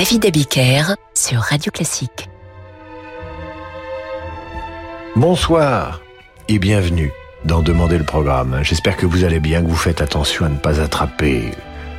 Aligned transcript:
David 0.00 0.24
Abiker 0.24 0.96
sur 1.12 1.40
Radio 1.40 1.70
Classique. 1.70 2.30
Bonsoir 5.14 6.00
et 6.48 6.58
bienvenue 6.58 7.12
dans 7.44 7.60
Demander 7.60 7.98
le 7.98 8.04
programme. 8.04 8.60
J'espère 8.62 8.96
que 8.96 9.04
vous 9.04 9.24
allez 9.24 9.40
bien, 9.40 9.60
que 9.60 9.68
vous 9.68 9.76
faites 9.76 10.00
attention 10.00 10.46
à 10.46 10.48
ne 10.48 10.56
pas 10.56 10.80
attraper 10.80 11.50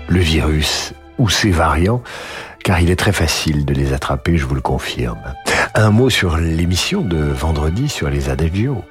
le 0.08 0.20
virus 0.20 0.96
ou 1.20 1.30
ses 1.30 1.52
variants, 1.52 2.02
car 2.64 2.82
il 2.82 2.90
est 2.90 2.96
très 2.96 3.14
facile 3.14 3.66
de 3.66 3.74
les 3.76 3.94
attraper, 3.94 4.36
je 4.36 4.48
vous 4.48 4.56
le 4.56 4.62
confirme. 4.62 5.22
Un 5.76 5.92
mot 5.92 6.10
sur 6.10 6.38
l'émission 6.38 7.02
de 7.02 7.20
vendredi 7.20 7.88
sur 7.88 8.10
les 8.10 8.30
Adagio. 8.30 8.84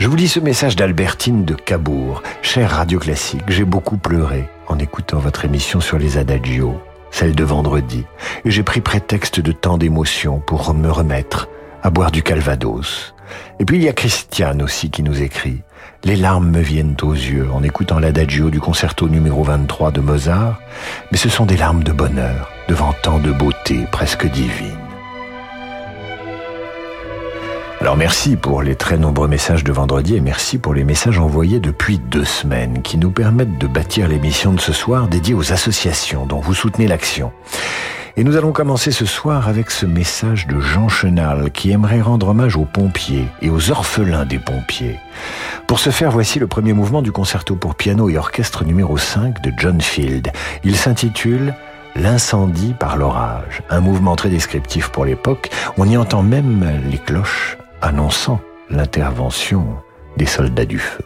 Je 0.00 0.08
vous 0.08 0.16
lis 0.16 0.26
ce 0.26 0.40
message 0.40 0.74
d'Albertine 0.74 1.44
de 1.44 1.54
Cabourg. 1.54 2.20
Cher 2.42 2.68
Radio 2.72 2.98
Classique, 2.98 3.44
j'ai 3.46 3.64
beaucoup 3.64 3.96
pleuré 3.96 4.48
en 4.66 4.80
écoutant 4.80 5.20
votre 5.20 5.44
émission 5.44 5.80
sur 5.80 5.98
les 5.98 6.18
Adagio, 6.18 6.80
celle 7.10 7.34
de 7.34 7.44
vendredi, 7.44 8.04
et 8.44 8.50
j'ai 8.50 8.62
pris 8.62 8.80
prétexte 8.80 9.40
de 9.40 9.52
tant 9.52 9.78
d'émotions 9.78 10.40
pour 10.40 10.72
me 10.74 10.90
remettre 10.90 11.48
à 11.82 11.90
boire 11.90 12.10
du 12.10 12.22
calvados. 12.22 13.14
Et 13.58 13.64
puis 13.64 13.76
il 13.76 13.82
y 13.82 13.88
a 13.88 13.92
Christiane 13.92 14.62
aussi 14.62 14.90
qui 14.90 15.02
nous 15.02 15.22
écrit. 15.22 15.62
Les 16.04 16.16
larmes 16.16 16.50
me 16.50 16.60
viennent 16.60 16.96
aux 17.02 17.12
yeux 17.12 17.48
en 17.52 17.62
écoutant 17.62 17.98
l'adagio 17.98 18.50
du 18.50 18.60
concerto 18.60 19.08
numéro 19.08 19.44
23 19.44 19.90
de 19.92 20.00
Mozart, 20.00 20.58
mais 21.12 21.18
ce 21.18 21.28
sont 21.28 21.46
des 21.46 21.56
larmes 21.56 21.84
de 21.84 21.92
bonheur 21.92 22.50
devant 22.68 22.94
tant 23.02 23.18
de 23.18 23.32
beauté 23.32 23.86
presque 23.90 24.26
divine. 24.26 24.89
Alors 27.80 27.96
merci 27.96 28.36
pour 28.36 28.60
les 28.60 28.74
très 28.74 28.98
nombreux 28.98 29.26
messages 29.26 29.64
de 29.64 29.72
vendredi 29.72 30.14
et 30.14 30.20
merci 30.20 30.58
pour 30.58 30.74
les 30.74 30.84
messages 30.84 31.18
envoyés 31.18 31.60
depuis 31.60 31.98
deux 31.98 32.26
semaines 32.26 32.82
qui 32.82 32.98
nous 32.98 33.10
permettent 33.10 33.56
de 33.56 33.66
bâtir 33.66 34.06
l'émission 34.06 34.52
de 34.52 34.60
ce 34.60 34.74
soir 34.74 35.08
dédiée 35.08 35.32
aux 35.32 35.50
associations 35.54 36.26
dont 36.26 36.40
vous 36.40 36.52
soutenez 36.52 36.86
l'action. 36.86 37.32
Et 38.18 38.24
nous 38.24 38.36
allons 38.36 38.52
commencer 38.52 38.90
ce 38.90 39.06
soir 39.06 39.48
avec 39.48 39.70
ce 39.70 39.86
message 39.86 40.46
de 40.46 40.60
Jean 40.60 40.90
Chenal 40.90 41.50
qui 41.52 41.70
aimerait 41.70 42.02
rendre 42.02 42.28
hommage 42.28 42.54
aux 42.54 42.66
pompiers 42.66 43.24
et 43.40 43.48
aux 43.48 43.70
orphelins 43.70 44.26
des 44.26 44.38
pompiers. 44.38 44.98
Pour 45.66 45.78
ce 45.78 45.88
faire, 45.88 46.10
voici 46.10 46.38
le 46.38 46.46
premier 46.46 46.74
mouvement 46.74 47.00
du 47.00 47.12
concerto 47.12 47.56
pour 47.56 47.76
piano 47.76 48.10
et 48.10 48.18
orchestre 48.18 48.62
numéro 48.64 48.98
5 48.98 49.40
de 49.40 49.52
John 49.56 49.80
Field. 49.80 50.30
Il 50.64 50.76
s'intitule 50.76 51.54
L'incendie 51.96 52.74
par 52.78 52.96
l'orage, 52.96 53.62
un 53.68 53.80
mouvement 53.80 54.16
très 54.16 54.28
descriptif 54.28 54.90
pour 54.90 55.04
l'époque. 55.04 55.50
On 55.76 55.88
y 55.88 55.96
entend 55.96 56.22
même 56.22 56.64
les 56.88 56.98
cloches 56.98 57.56
annonçant 57.82 58.40
l'intervention 58.70 59.64
des 60.16 60.26
soldats 60.26 60.64
du 60.64 60.78
feu. 60.78 61.04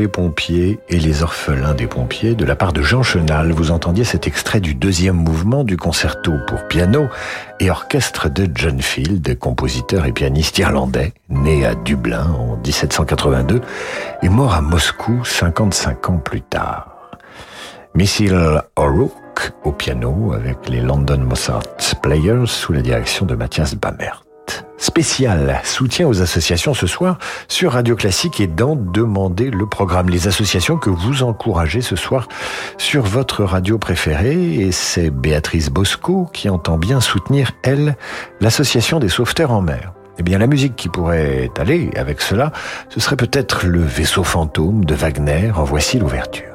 Les 0.00 0.08
pompiers 0.08 0.78
et 0.88 0.98
les 0.98 1.22
orphelins 1.22 1.74
des 1.74 1.86
pompiers 1.86 2.34
de 2.34 2.46
la 2.46 2.56
part 2.56 2.72
de 2.72 2.80
Jean 2.80 3.02
Chenal. 3.02 3.52
Vous 3.52 3.70
entendiez 3.70 4.04
cet 4.04 4.26
extrait 4.26 4.60
du 4.60 4.74
deuxième 4.74 5.16
mouvement 5.16 5.62
du 5.62 5.76
concerto 5.76 6.32
pour 6.46 6.66
piano 6.68 7.06
et 7.60 7.70
orchestre 7.70 8.30
de 8.30 8.48
John 8.54 8.80
Field, 8.80 9.38
compositeur 9.38 10.06
et 10.06 10.12
pianiste 10.12 10.56
irlandais, 10.58 11.12
né 11.28 11.66
à 11.66 11.74
Dublin 11.74 12.26
en 12.30 12.56
1782 12.56 13.60
et 14.22 14.28
mort 14.30 14.54
à 14.54 14.62
Moscou 14.62 15.22
55 15.22 16.08
ans 16.08 16.18
plus 16.18 16.40
tard. 16.40 17.10
Missil 17.94 18.62
O'Rourke 18.76 19.52
au 19.64 19.72
piano 19.72 20.32
avec 20.32 20.66
les 20.70 20.80
London 20.80 21.18
Mozart 21.18 21.62
Players 22.02 22.46
sous 22.46 22.72
la 22.72 22.80
direction 22.80 23.26
de 23.26 23.34
Mathias 23.34 23.74
Bamert 23.74 24.24
spécial 24.78 25.60
soutien 25.64 26.06
aux 26.06 26.22
associations 26.22 26.74
ce 26.74 26.86
soir 26.86 27.18
sur 27.48 27.72
Radio 27.72 27.96
Classique 27.96 28.40
et 28.40 28.46
dans 28.46 28.76
Demander 28.76 29.50
le 29.50 29.66
programme. 29.66 30.08
Les 30.08 30.28
associations 30.28 30.76
que 30.76 30.90
vous 30.90 31.22
encouragez 31.22 31.80
ce 31.80 31.96
soir 31.96 32.28
sur 32.78 33.02
votre 33.02 33.44
radio 33.44 33.78
préférée 33.78 34.54
et 34.54 34.72
c'est 34.72 35.10
Béatrice 35.10 35.70
Bosco 35.70 36.28
qui 36.32 36.48
entend 36.48 36.78
bien 36.78 37.00
soutenir, 37.00 37.52
elle, 37.62 37.96
l'association 38.40 38.98
des 38.98 39.08
sauveteurs 39.08 39.52
en 39.52 39.62
mer. 39.62 39.92
Eh 40.18 40.22
bien, 40.22 40.38
la 40.38 40.46
musique 40.46 40.76
qui 40.76 40.88
pourrait 40.88 41.50
aller 41.58 41.90
avec 41.96 42.20
cela, 42.20 42.52
ce 42.90 43.00
serait 43.00 43.16
peut-être 43.16 43.66
le 43.66 43.80
vaisseau 43.80 44.22
fantôme 44.22 44.84
de 44.84 44.94
Wagner. 44.94 45.50
En 45.56 45.64
voici 45.64 45.98
l'ouverture. 45.98 46.49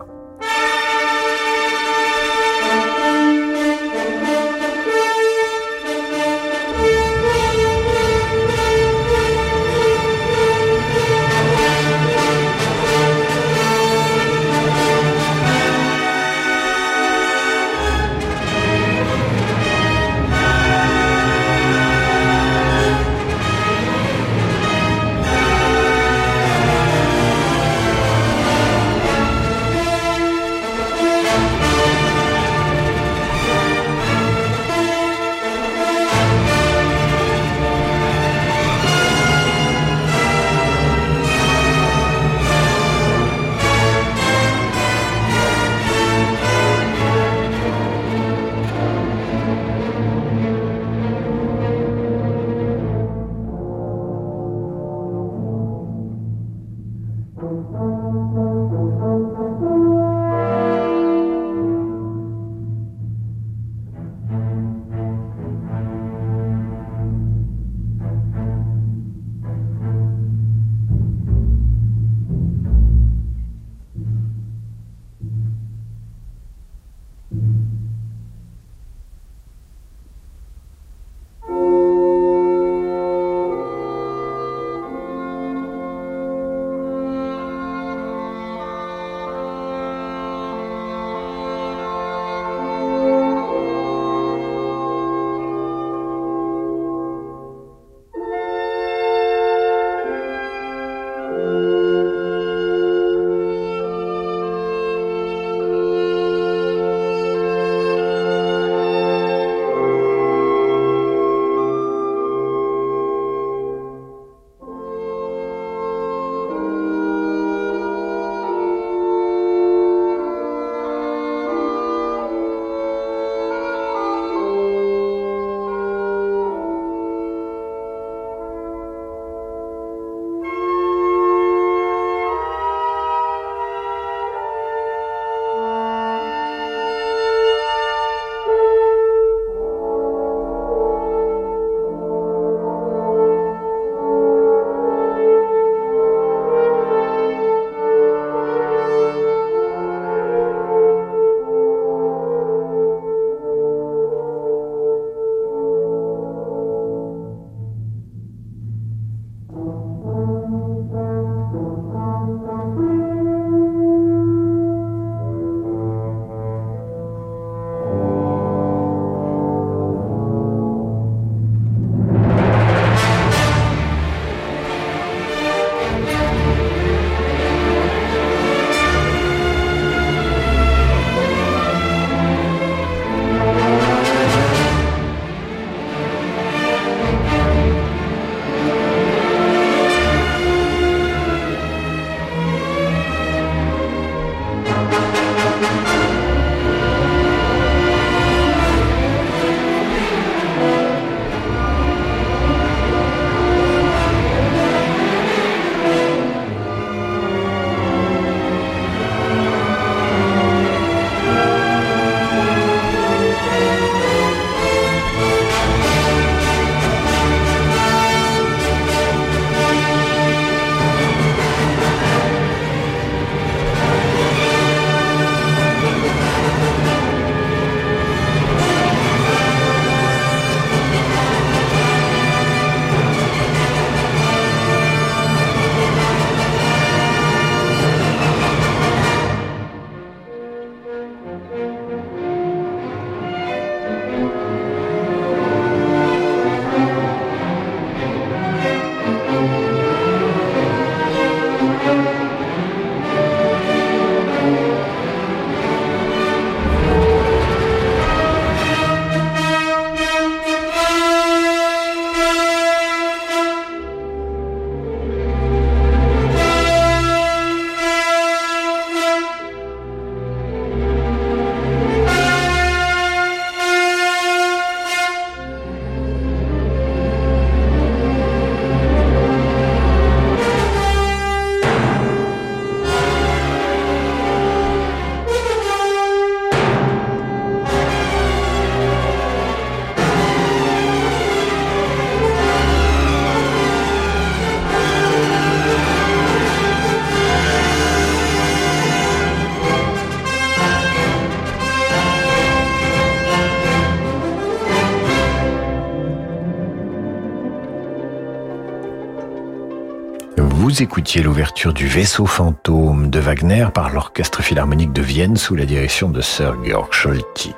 Vous 310.75 310.83
écoutiez 310.83 311.23
l'ouverture 311.23 311.71
du 311.71 311.87
Vaisseau 311.87 312.25
fantôme 312.25 313.09
de 313.09 313.17
Wagner 313.17 313.67
par 313.73 313.91
l'Orchestre 313.91 314.43
philharmonique 314.43 314.91
de 314.91 315.01
Vienne 315.01 315.37
sous 315.37 315.55
la 315.55 315.63
direction 315.63 316.09
de 316.09 316.19
Sir 316.19 316.53
Georg 316.65 316.91
Scholti. 316.91 317.53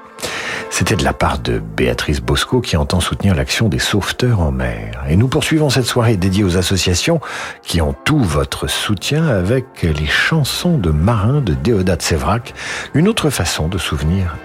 C'était 0.70 0.96
de 0.96 1.04
la 1.04 1.14
part 1.14 1.40
de 1.40 1.58
Béatrice 1.58 2.22
Bosco 2.22 2.62
qui 2.62 2.78
entend 2.78 3.00
soutenir 3.00 3.34
l'action 3.34 3.70
des 3.70 3.80
sauveteurs 3.80 4.40
en 4.40 4.52
mer. 4.52 5.04
Et 5.10 5.16
nous 5.16 5.28
poursuivons 5.28 5.72
cette 5.72 5.88
soirée 5.88 6.16
dédiée 6.16 6.44
aux 6.44 6.58
associations 6.58 7.20
qui 7.64 7.82
ont 7.82 7.96
tout 8.06 8.20
votre 8.20 8.68
soutien 8.68 9.26
avec 9.26 9.82
les 9.82 10.06
chansons 10.06 10.78
de 10.78 10.92
marins 10.92 11.42
de 11.42 11.56
Déodat 11.56 11.98
Sévrac, 12.00 12.54
une 12.94 13.08
autre 13.08 13.32
façon 13.32 13.68
de 13.68 13.80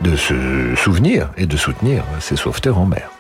de 0.00 0.16
se 0.16 0.74
souvenir 0.76 1.30
et 1.36 1.44
de 1.44 1.58
soutenir 1.58 2.04
ces 2.20 2.36
sauveteurs 2.36 2.78
en 2.78 2.86
mer. 2.86 3.10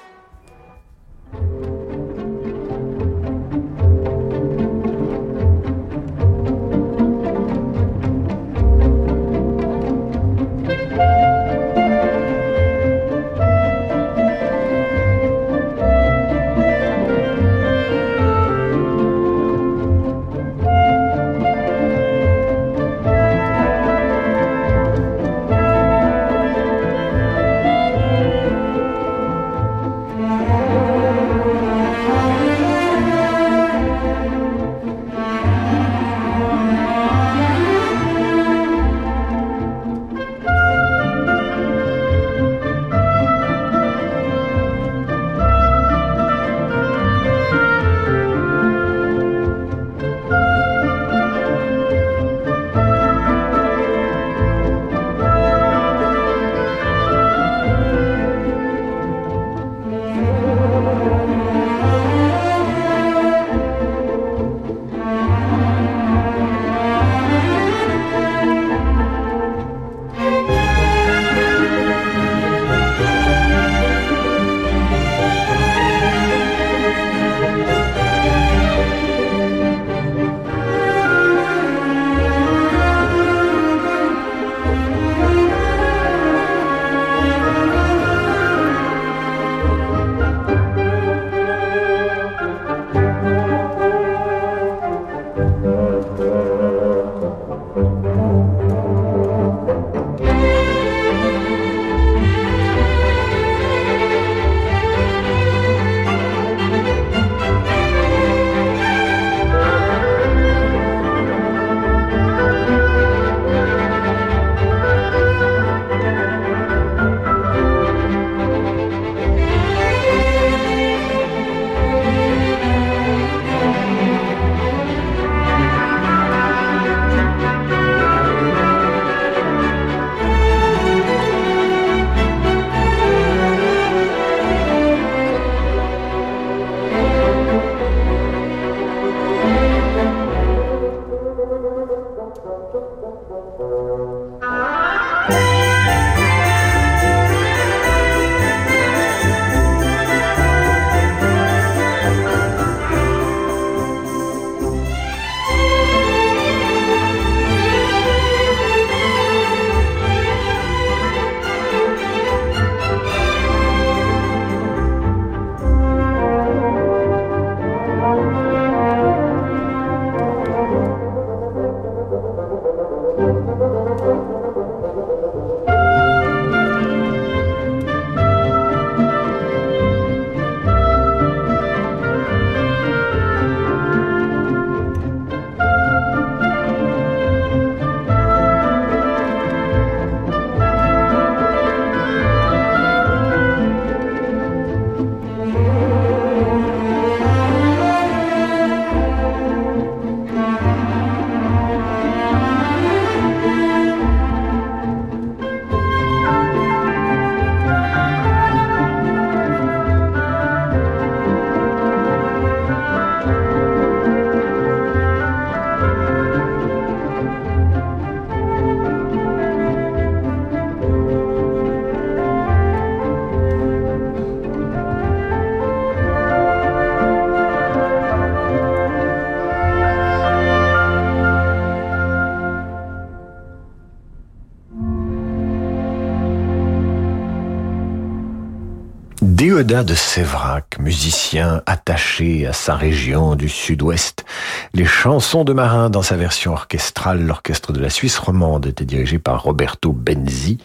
De 239.72 239.94
Sévrac, 239.94 240.78
musicien 240.78 241.62
attaché 241.64 242.46
à 242.46 242.52
sa 242.52 242.74
région 242.74 243.36
du 243.36 243.48
sud-ouest, 243.48 244.26
les 244.74 244.84
chansons 244.84 245.44
de 245.44 245.54
marin 245.54 245.88
dans 245.88 246.02
sa 246.02 246.14
version 246.14 246.52
orchestrale, 246.52 247.24
l'orchestre 247.24 247.72
de 247.72 247.80
la 247.80 247.88
Suisse 247.88 248.18
romande 248.18 248.66
était 248.66 248.84
dirigé 248.84 249.18
par 249.18 249.42
Roberto 249.42 249.92
Benzi, 249.92 250.58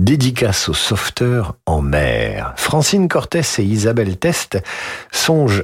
dédicace 0.00 0.68
aux 0.68 0.74
sauveteurs 0.74 1.54
en 1.66 1.80
mer. 1.80 2.52
Francine 2.56 3.06
Cortès 3.06 3.60
et 3.60 3.64
Isabelle 3.64 4.16
Test 4.16 4.58
songent 5.12 5.62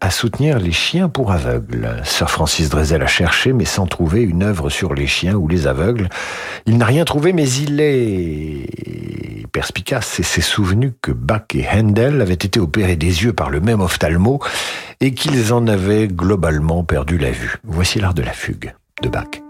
à 0.00 0.10
soutenir 0.10 0.58
les 0.58 0.72
chiens 0.72 1.08
pour 1.08 1.32
aveugles. 1.32 1.88
Sir 2.04 2.30
Francis 2.30 2.68
Drezel 2.68 3.02
a 3.02 3.06
cherché, 3.06 3.52
mais 3.52 3.64
sans 3.64 3.86
trouver 3.86 4.22
une 4.22 4.42
œuvre 4.42 4.68
sur 4.68 4.94
les 4.94 5.06
chiens 5.06 5.34
ou 5.34 5.48
les 5.48 5.66
aveugles. 5.66 6.08
Il 6.66 6.76
n'a 6.78 6.84
rien 6.84 7.04
trouvé, 7.04 7.32
mais 7.32 7.48
il 7.48 7.80
est 7.80 9.46
perspicace 9.52 10.20
et 10.20 10.22
s'est 10.22 10.42
souvenu 10.42 10.92
que 11.00 11.12
Bach 11.12 11.46
et 11.54 11.66
Handel 11.66 12.20
avaient 12.20 12.34
été 12.34 12.60
opérés 12.60 12.96
des 12.96 13.24
yeux 13.24 13.32
par 13.32 13.48
le 13.48 13.60
même 13.60 13.80
ophtalmo 13.80 14.40
et 15.00 15.14
qu'ils 15.14 15.52
en 15.52 15.66
avaient 15.66 16.08
globalement 16.08 16.84
perdu 16.84 17.16
la 17.16 17.30
vue. 17.30 17.56
Voici 17.64 17.98
l'art 17.98 18.14
de 18.14 18.22
la 18.22 18.32
fugue 18.32 18.74
de 19.02 19.08
Bach. 19.08 19.45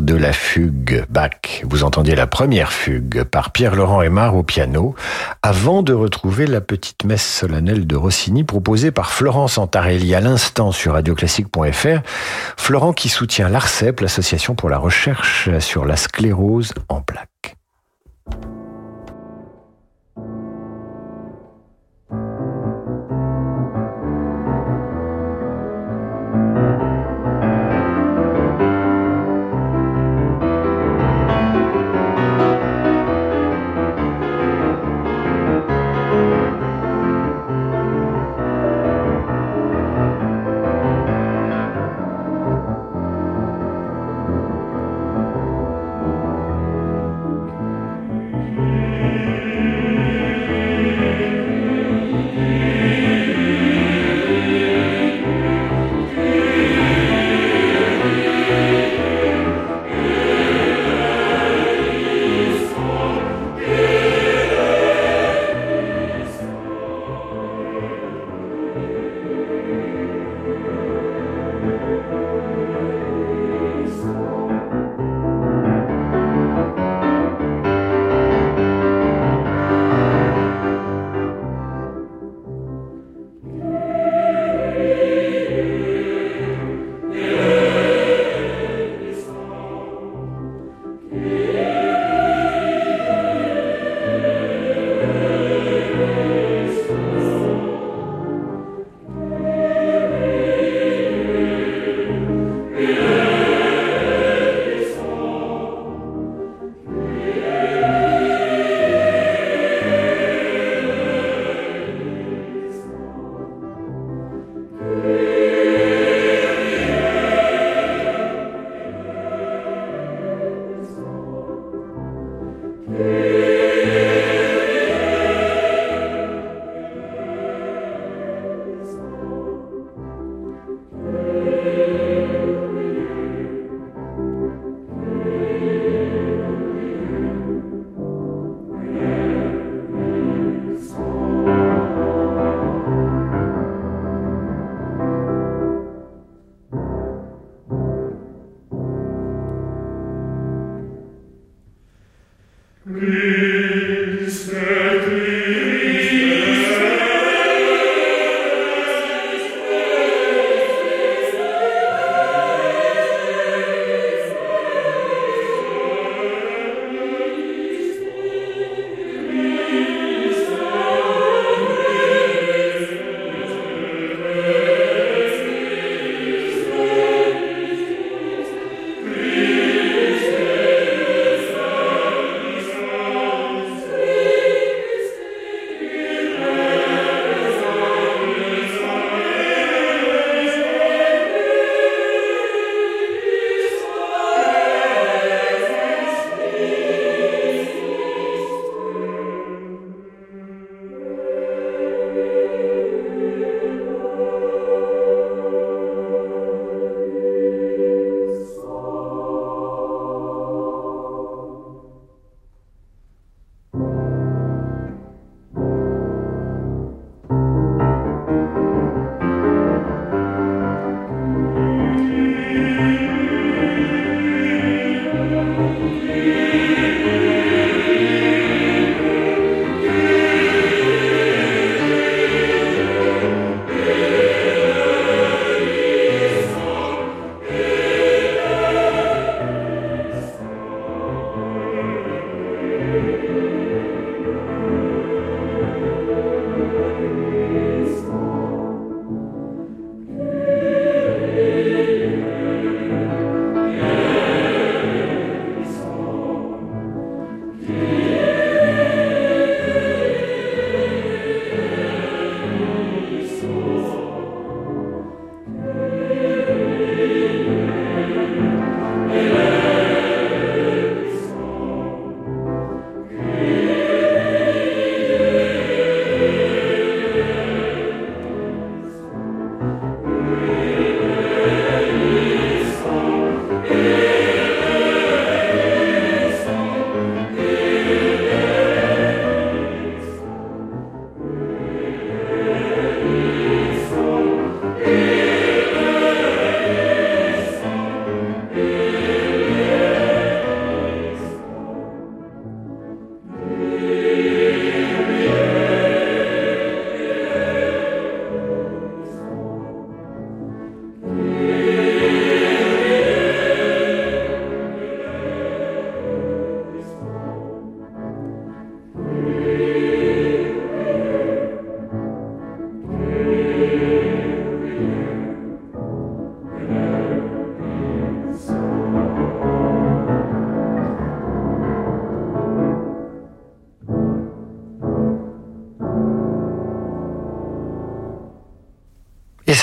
De 0.00 0.14
la 0.14 0.32
fugue, 0.32 1.04
Bach. 1.08 1.62
Vous 1.64 1.82
entendiez 1.82 2.14
la 2.14 2.26
première 2.26 2.72
fugue 2.72 3.24
par 3.24 3.50
Pierre-Laurent 3.50 4.02
Aymar 4.02 4.36
au 4.36 4.42
piano, 4.42 4.94
avant 5.42 5.82
de 5.82 5.92
retrouver 5.94 6.46
la 6.46 6.60
petite 6.60 7.04
messe 7.04 7.26
solennelle 7.26 7.86
de 7.86 7.96
Rossini 7.96 8.44
proposée 8.44 8.90
par 8.90 9.10
Florence 9.10 9.58
Antarelli 9.58 10.14
à 10.14 10.20
l'instant 10.20 10.70
sur 10.70 10.92
radioclassique.fr. 10.92 12.00
Florent 12.56 12.92
qui 12.92 13.08
soutient 13.08 13.48
l'ARCEP, 13.48 14.00
l'association 14.00 14.54
pour 14.54 14.68
la 14.68 14.78
recherche 14.78 15.48
sur 15.60 15.84
la 15.84 15.96
sclérose 15.96 16.74
en 16.88 17.00
plaques. 17.00 17.56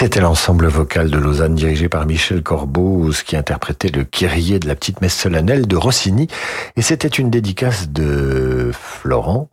C'était 0.03 0.19
l'ensemble 0.19 0.67
vocal 0.67 1.09
de 1.09 1.17
Lausanne 1.17 1.55
dirigé 1.55 1.87
par 1.87 2.05
Michel 2.05 2.43
Corbeau, 2.43 3.11
qui 3.25 3.37
interprétait 3.37 3.87
le 3.87 4.03
Kyrie 4.03 4.59
de 4.59 4.67
la 4.67 4.75
petite 4.75 4.99
messe 4.99 5.15
solennelle 5.15 5.65
de 5.65 5.77
Rossini. 5.77 6.27
Et 6.75 6.81
c'était 6.81 7.07
une 7.07 7.29
dédicace 7.29 7.87
de 7.87 8.71
Florent 8.73 9.47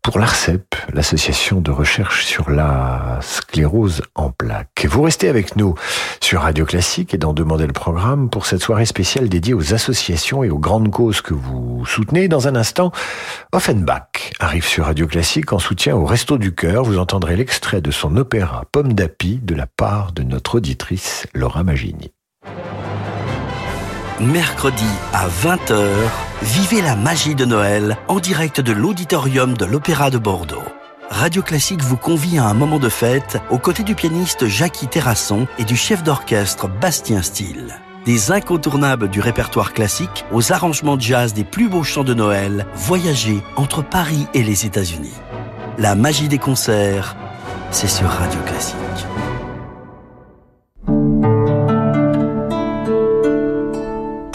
pour 0.00 0.18
l'ARCEP, 0.18 0.74
l'association 0.94 1.60
de 1.60 1.70
recherche 1.70 2.24
sur 2.24 2.48
la 2.48 3.18
sclérose. 3.20 4.00
Vous 4.98 5.04
restez 5.04 5.28
avec 5.28 5.54
nous 5.54 5.76
sur 6.20 6.40
Radio 6.40 6.66
Classique 6.66 7.14
et 7.14 7.18
dans 7.18 7.32
Demander 7.32 7.68
le 7.68 7.72
programme 7.72 8.28
pour 8.28 8.46
cette 8.46 8.60
soirée 8.60 8.84
spéciale 8.84 9.28
dédiée 9.28 9.54
aux 9.54 9.72
associations 9.72 10.42
et 10.42 10.50
aux 10.50 10.58
grandes 10.58 10.90
causes 10.90 11.20
que 11.20 11.34
vous 11.34 11.86
soutenez. 11.86 12.26
Dans 12.26 12.48
un 12.48 12.56
instant, 12.56 12.90
Offenbach 13.52 14.32
arrive 14.40 14.66
sur 14.66 14.86
Radio 14.86 15.06
Classique 15.06 15.52
en 15.52 15.60
soutien 15.60 15.94
au 15.94 16.04
Resto 16.04 16.36
du 16.36 16.52
Cœur. 16.52 16.82
Vous 16.82 16.98
entendrez 16.98 17.36
l'extrait 17.36 17.80
de 17.80 17.92
son 17.92 18.16
opéra 18.16 18.64
Pomme 18.72 18.92
d'Api 18.92 19.38
de 19.40 19.54
la 19.54 19.68
part 19.68 20.10
de 20.10 20.24
notre 20.24 20.56
auditrice 20.56 21.28
Laura 21.32 21.62
Magini. 21.62 22.10
Mercredi 24.18 24.90
à 25.12 25.28
20h, 25.28 25.78
vivez 26.42 26.82
la 26.82 26.96
magie 26.96 27.36
de 27.36 27.44
Noël 27.44 27.98
en 28.08 28.18
direct 28.18 28.60
de 28.60 28.72
l'auditorium 28.72 29.56
de 29.56 29.64
l'Opéra 29.64 30.10
de 30.10 30.18
Bordeaux. 30.18 30.64
Radio 31.10 31.42
Classique 31.42 31.82
vous 31.82 31.96
convie 31.96 32.38
à 32.38 32.44
un 32.44 32.54
moment 32.54 32.78
de 32.78 32.88
fête 32.88 33.38
aux 33.50 33.58
côtés 33.58 33.82
du 33.82 33.94
pianiste 33.94 34.46
Jackie 34.46 34.88
Terrasson 34.88 35.46
et 35.58 35.64
du 35.64 35.74
chef 35.74 36.02
d'orchestre 36.02 36.68
Bastien 36.68 37.22
Steele. 37.22 37.80
Des 38.04 38.30
incontournables 38.30 39.08
du 39.08 39.20
répertoire 39.20 39.72
classique 39.72 40.24
aux 40.32 40.52
arrangements 40.52 40.98
jazz 40.98 41.32
des 41.32 41.44
plus 41.44 41.68
beaux 41.68 41.82
chants 41.82 42.04
de 42.04 42.14
Noël, 42.14 42.66
voyagez 42.74 43.40
entre 43.56 43.82
Paris 43.82 44.26
et 44.34 44.42
les 44.42 44.66
États-Unis. 44.66 45.14
La 45.78 45.94
magie 45.94 46.28
des 46.28 46.38
concerts, 46.38 47.16
c'est 47.70 47.88
sur 47.88 48.08
Radio 48.08 48.40
Classique. 48.42 48.76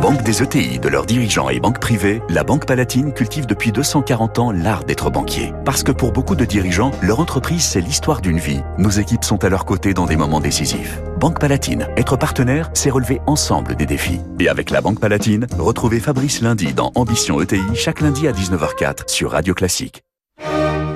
Banque 0.00 0.22
des 0.22 0.42
ETI, 0.42 0.78
de 0.78 0.88
leurs 0.88 1.04
dirigeants 1.04 1.50
et 1.50 1.60
banques 1.60 1.78
privées, 1.78 2.22
la 2.30 2.42
Banque 2.42 2.64
Palatine 2.64 3.12
cultive 3.12 3.44
depuis 3.44 3.70
240 3.70 4.38
ans 4.38 4.50
l'art 4.50 4.84
d'être 4.84 5.10
banquier. 5.10 5.52
Parce 5.66 5.82
que 5.82 5.92
pour 5.92 6.12
beaucoup 6.12 6.34
de 6.34 6.46
dirigeants, 6.46 6.90
leur 7.02 7.20
entreprise, 7.20 7.62
c'est 7.64 7.82
l'histoire 7.82 8.22
d'une 8.22 8.38
vie. 8.38 8.62
Nos 8.78 8.88
équipes 8.88 9.24
sont 9.24 9.44
à 9.44 9.50
leur 9.50 9.66
côté 9.66 9.92
dans 9.92 10.06
des 10.06 10.16
moments 10.16 10.40
décisifs. 10.40 11.02
Banque 11.18 11.38
Palatine, 11.38 11.86
être 11.98 12.16
partenaire, 12.16 12.70
c'est 12.72 12.88
relever 12.88 13.20
ensemble 13.26 13.76
des 13.76 13.84
défis. 13.84 14.22
Et 14.38 14.48
avec 14.48 14.70
la 14.70 14.80
Banque 14.80 15.00
Palatine, 15.00 15.46
retrouvez 15.58 16.00
Fabrice 16.00 16.40
lundi 16.40 16.72
dans 16.72 16.92
Ambition 16.94 17.38
ETI, 17.42 17.60
chaque 17.74 18.00
lundi 18.00 18.26
à 18.26 18.32
19h04 18.32 19.06
sur 19.06 19.32
Radio 19.32 19.52
Classique. 19.52 20.02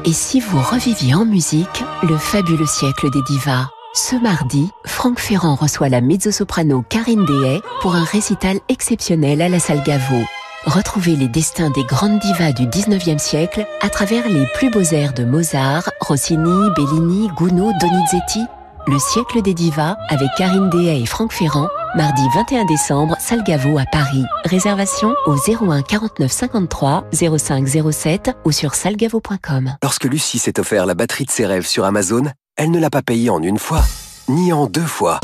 Et 0.06 0.14
si 0.14 0.40
vous 0.40 0.62
reviviez 0.62 1.14
en 1.14 1.26
musique 1.26 1.84
le 2.04 2.16
fabuleux 2.16 2.64
siècle 2.64 3.10
des 3.10 3.22
divas? 3.28 3.68
Ce 3.94 4.16
mardi, 4.16 4.70
Franck 4.84 5.18
Ferrand 5.18 5.54
reçoit 5.54 5.88
la 5.88 6.00
mezzo-soprano 6.00 6.84
Karine 6.88 7.24
Dehay 7.24 7.62
pour 7.80 7.94
un 7.94 8.04
récital 8.04 8.58
exceptionnel 8.68 9.40
à 9.40 9.48
la 9.48 9.60
salle 9.60 9.82
Gaveau. 9.84 10.22
Retrouvez 10.66 11.14
les 11.14 11.28
destins 11.28 11.70
des 11.70 11.84
grandes 11.84 12.18
divas 12.18 12.52
du 12.52 12.66
19e 12.66 13.18
siècle 13.18 13.66
à 13.80 13.88
travers 13.88 14.28
les 14.28 14.46
plus 14.54 14.70
beaux 14.70 14.82
airs 14.82 15.14
de 15.14 15.24
Mozart, 15.24 15.88
Rossini, 16.00 16.70
Bellini, 16.76 17.28
Gounod, 17.36 17.74
Donizetti. 17.80 18.40
Le 18.86 18.98
siècle 18.98 19.40
des 19.40 19.54
divas 19.54 19.96
avec 20.08 20.28
Karine 20.36 20.68
Dehay 20.70 21.02
et 21.02 21.06
Franck 21.06 21.32
Ferrand, 21.32 21.68
mardi 21.96 22.22
21 22.34 22.66
décembre, 22.66 23.16
salle 23.18 23.44
Gaveau 23.44 23.78
à 23.78 23.86
Paris. 23.86 24.24
Réservation 24.44 25.14
au 25.26 25.36
01 25.36 25.82
49 25.82 26.30
53 26.30 27.04
05 27.38 27.92
07 27.92 28.30
ou 28.44 28.52
sur 28.52 28.74
salgavo.com. 28.74 29.76
Lorsque 29.82 30.04
Lucie 30.04 30.38
s'est 30.38 30.58
offert 30.58 30.84
la 30.84 30.94
batterie 30.94 31.24
de 31.24 31.30
ses 31.30 31.46
rêves 31.46 31.66
sur 31.66 31.84
Amazon, 31.84 32.24
elle 32.64 32.70
ne 32.70 32.80
l'a 32.80 32.88
pas 32.88 33.02
payé 33.02 33.28
en 33.28 33.42
une 33.42 33.58
fois, 33.58 33.82
ni 34.28 34.50
en 34.52 34.66
deux 34.66 34.80
fois, 34.80 35.20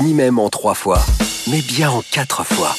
ni 0.00 0.14
même 0.14 0.38
en 0.38 0.48
trois 0.48 0.72
fois, 0.72 1.00
mais 1.50 1.60
bien 1.60 1.90
en 1.90 2.00
quatre 2.00 2.44
fois. 2.44 2.74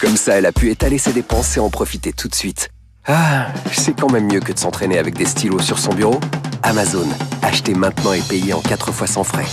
Comme 0.00 0.16
ça, 0.16 0.34
elle 0.34 0.46
a 0.46 0.52
pu 0.52 0.70
étaler 0.70 0.98
ses 0.98 1.12
dépenses 1.12 1.56
et 1.56 1.60
en 1.60 1.70
profiter 1.70 2.12
tout 2.12 2.26
de 2.26 2.34
suite. 2.34 2.70
Ah, 3.06 3.46
c'est 3.70 3.98
quand 3.98 4.10
même 4.10 4.26
mieux 4.26 4.40
que 4.40 4.52
de 4.52 4.58
s'entraîner 4.58 4.98
avec 4.98 5.14
des 5.14 5.26
stylos 5.26 5.60
sur 5.60 5.78
son 5.78 5.92
bureau. 5.94 6.18
Amazon, 6.64 7.06
achetez 7.42 7.74
maintenant 7.74 8.12
et 8.12 8.22
payez 8.22 8.52
en 8.52 8.60
quatre 8.60 8.90
fois 8.90 9.06
sans 9.06 9.22
frais. 9.22 9.46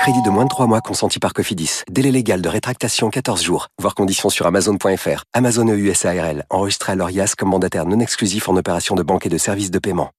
Crédit 0.00 0.22
de 0.22 0.30
moins 0.30 0.44
de 0.44 0.48
3 0.48 0.66
mois 0.66 0.80
consenti 0.80 1.20
par 1.20 1.32
Cofidis. 1.32 1.82
Délai 1.88 2.10
légal 2.10 2.42
de 2.42 2.48
rétractation 2.48 3.10
14 3.10 3.44
jours. 3.44 3.68
Voir 3.78 3.94
conditions 3.94 4.30
sur 4.30 4.46
amazon.fr. 4.46 5.22
Amazon 5.34 5.68
EUSARL. 5.68 6.46
Enregistré 6.50 6.92
à 6.92 6.94
l'ORIAS 6.96 7.34
comme 7.38 7.50
mandataire 7.50 7.86
non 7.86 8.00
exclusif 8.00 8.48
en 8.48 8.56
opération 8.56 8.96
de 8.96 9.04
banque 9.04 9.26
et 9.26 9.28
de 9.28 9.38
services 9.38 9.70
de 9.70 9.78
paiement. 9.78 10.10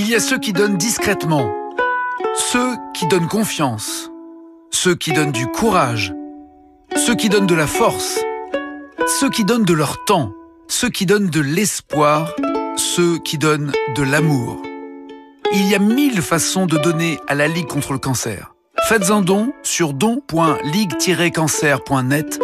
Il 0.00 0.08
y 0.08 0.14
a 0.14 0.20
ceux 0.20 0.38
qui 0.38 0.52
donnent 0.52 0.76
discrètement, 0.76 1.52
ceux 2.52 2.76
qui 2.94 3.08
donnent 3.08 3.26
confiance, 3.26 4.12
ceux 4.70 4.94
qui 4.94 5.12
donnent 5.12 5.32
du 5.32 5.48
courage, 5.48 6.14
ceux 6.94 7.16
qui 7.16 7.28
donnent 7.28 7.48
de 7.48 7.56
la 7.56 7.66
force, 7.66 8.20
ceux 9.18 9.28
qui 9.28 9.44
donnent 9.44 9.64
de 9.64 9.74
leur 9.74 10.04
temps, 10.04 10.32
ceux 10.68 10.88
qui 10.88 11.04
donnent 11.04 11.30
de 11.30 11.40
l'espoir, 11.40 12.32
ceux 12.76 13.18
qui 13.18 13.38
donnent 13.38 13.72
de 13.96 14.02
l'amour. 14.04 14.62
Il 15.52 15.68
y 15.68 15.74
a 15.74 15.80
mille 15.80 16.22
façons 16.22 16.66
de 16.66 16.78
donner 16.78 17.18
à 17.26 17.34
la 17.34 17.48
Ligue 17.48 17.66
contre 17.66 17.92
le 17.92 17.98
cancer. 17.98 18.54
Faites 18.84 19.10
un 19.10 19.20
don 19.20 19.52
sur 19.64 19.94
don.ligue-cancer.net. 19.94 22.40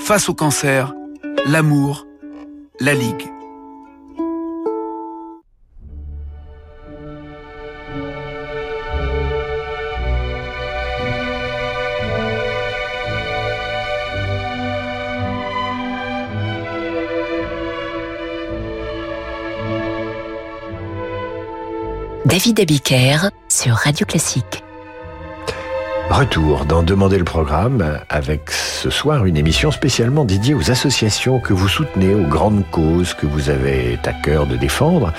Face 0.00 0.28
au 0.28 0.34
cancer, 0.34 0.92
l'amour, 1.46 2.04
la 2.80 2.94
Ligue. 2.94 3.30
David 22.26 22.58
Abiker 22.58 23.30
sur 23.48 23.74
Radio 23.74 24.04
Classique. 24.04 24.64
Retour 26.10 26.64
dans 26.64 26.82
Demander 26.82 27.18
le 27.18 27.24
programme 27.24 28.00
avec 28.08 28.50
ce 28.50 28.90
soir 28.90 29.26
une 29.26 29.36
émission 29.36 29.70
spécialement 29.70 30.24
dédiée 30.24 30.52
aux 30.52 30.72
associations 30.72 31.38
que 31.38 31.52
vous 31.52 31.68
soutenez, 31.68 32.16
aux 32.16 32.26
grandes 32.26 32.68
causes 32.72 33.14
que 33.14 33.26
vous 33.26 33.48
avez 33.48 33.96
à 34.04 34.12
cœur 34.12 34.48
de 34.48 34.56
défendre. 34.56 35.12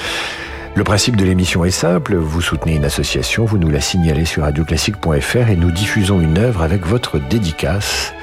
Le 0.76 0.84
principe 0.84 1.16
de 1.16 1.24
l'émission 1.24 1.64
est 1.64 1.72
simple, 1.72 2.18
vous 2.18 2.42
soutenez 2.42 2.76
une 2.76 2.84
association, 2.84 3.46
vous 3.46 3.58
nous 3.58 3.70
la 3.70 3.80
signalez 3.80 4.26
sur 4.26 4.44
radioclassique.fr 4.44 5.50
et 5.50 5.56
nous 5.56 5.72
diffusons 5.72 6.20
une 6.20 6.38
œuvre 6.38 6.62
avec 6.62 6.86
votre 6.86 7.20
dédicace. 7.20 8.14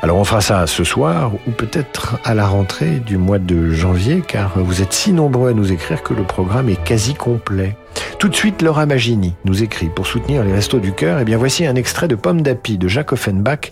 Alors 0.00 0.16
on 0.16 0.24
fera 0.24 0.40
ça 0.40 0.68
ce 0.68 0.84
soir 0.84 1.32
ou 1.48 1.50
peut-être 1.50 2.20
à 2.22 2.34
la 2.34 2.46
rentrée 2.46 3.00
du 3.00 3.16
mois 3.18 3.40
de 3.40 3.70
janvier 3.70 4.22
car 4.24 4.60
vous 4.60 4.80
êtes 4.80 4.92
si 4.92 5.12
nombreux 5.12 5.50
à 5.50 5.54
nous 5.54 5.72
écrire 5.72 6.04
que 6.04 6.14
le 6.14 6.22
programme 6.22 6.68
est 6.68 6.82
quasi 6.84 7.14
complet. 7.14 7.76
Tout 8.18 8.28
de 8.28 8.34
suite, 8.34 8.62
Laura 8.62 8.84
Magini 8.84 9.34
nous 9.44 9.62
écrit 9.62 9.88
pour 9.88 10.06
soutenir 10.06 10.42
les 10.42 10.52
Restos 10.52 10.80
du 10.80 10.92
Cœur. 10.92 11.18
Eh 11.20 11.24
bien, 11.24 11.38
voici 11.38 11.66
un 11.66 11.76
extrait 11.76 12.08
de 12.08 12.16
Pomme 12.16 12.42
d'Api 12.42 12.76
de 12.76 12.88
Jacques 12.88 13.12
Offenbach. 13.12 13.70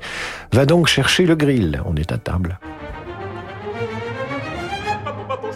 Va 0.53 0.67
donc 0.67 0.87
chercher 0.87 1.27
le 1.27 1.35
grill. 1.35 1.83
On 1.85 1.97
est 1.97 2.13
à 2.13 2.19
table. 2.19 2.59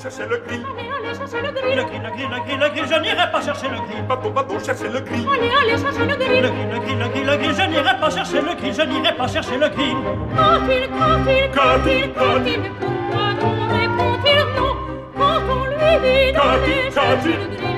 chercher 0.00 0.26
le 0.29 0.38
grill. 0.38 0.64
Allez, 0.79 0.88
allez, 0.90 1.14
chercher 1.18 1.42
le 1.42 1.53
grill. 1.53 1.76
Le 1.76 1.85
grill, 1.85 2.03
le 2.03 2.11
grill, 2.11 2.29
le 2.31 2.40
grill, 2.40 2.59
le 2.59 2.68
grill, 2.68 2.85
je 2.87 3.00
n'irai 3.00 3.31
pas 3.31 3.40
chercher 3.40 3.68
le 3.68 3.76
grill. 3.76 4.64
Chercher 4.64 4.88
le 4.88 5.00
grill. 5.00 5.26
Allez, 5.29 5.50
allez, 5.61 5.79
chercher 5.83 6.07
le 6.07 6.16
grill. 6.16 6.42
Le 6.42 6.48
grill, 6.50 6.68
le 6.70 6.79
grill, 6.81 6.98
le 6.98 7.09
grill, 7.09 7.26
le 7.26 7.37
grill, 7.37 7.55
je 7.55 7.62
n'irai 7.70 8.00
pas 8.00 8.11
chercher 8.11 8.40
le 8.40 8.55
grill, 8.55 8.74
je 8.74 8.83
n'irai 8.83 9.16
pas 9.16 9.29
chercher 9.29 9.57
le 9.59 9.68
grill. 9.68 9.96
Quand 10.37 10.66
il, 10.68 10.88
quand 10.98 11.26
il, 11.31 11.50
quand 11.55 11.87
il, 11.87 12.12
quand 12.12 12.46
il, 12.46 12.61
pourquoi 12.81 13.26
non 13.38 13.53
répond-il 13.70 14.40
non 14.57 14.72
Quand 15.16 15.40
on 15.50 15.64
lui 15.66 15.92
dit 16.03 16.33
d'aller 16.33 16.90
chercher 16.90 17.37
le 17.38 17.46
grill, 17.57 17.69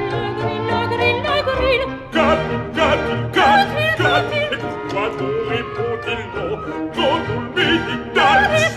il, 1.74 1.82
quand 2.12 2.40
il, 2.50 2.58
quand 2.76 3.00
il, 3.08 3.90
quand 4.02 4.30
il, 4.32 4.42
et 4.52 4.58
pourquoi 4.62 5.04
non 5.18 5.30
répond-il 5.50 6.22
non 6.36 6.50
Quand 6.94 7.18
le 7.26 7.38
grill, 7.54 7.84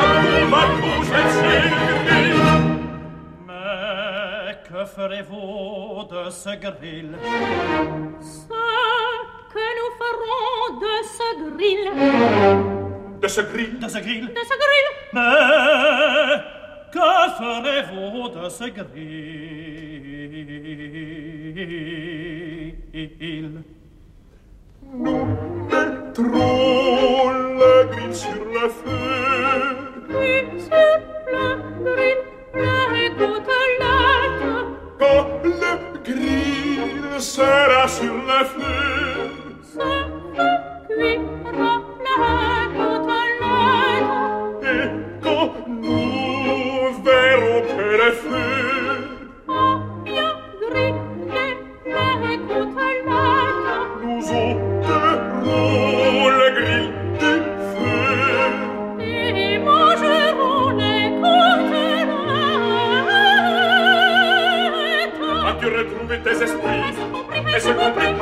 allez, 0.00 1.00
chercher 1.10 1.62
le 1.70 1.94
grill. 2.06 2.42
Mais 3.46 4.54
que 4.68 4.80
ferez-vous 4.94 6.04
de 6.10 6.22
ce 6.30 6.52
grill? 6.56 7.10
Ce 8.20 8.46
que 9.52 9.66
nous 9.78 9.92
ferons 10.00 10.54
de 10.84 10.94
ce 11.16 11.28
grill. 11.56 11.84
De 13.20 13.28
ce 13.28 13.40
grill 13.40 13.72
De 13.78 13.88
ce 13.88 13.98
grill? 13.98 14.26
De 14.26 14.42
ce 14.50 14.56
grill 14.62 14.88
Mais 15.12 16.40
que 16.94 17.00
ferez-vous 17.38 18.28
de 18.28 18.48
ces 18.48 18.70
grilles 18.70 18.84
Nous 24.96 25.26
ne 25.70 26.73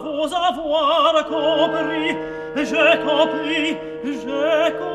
vous 0.00 0.34
avoir 0.34 1.26
compris. 1.26 2.10
J'ai 2.56 2.98
compris, 3.04 3.76
j'ai 4.04 4.72
compris. 4.72 4.85